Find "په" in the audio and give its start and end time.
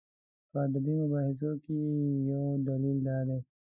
0.49-0.57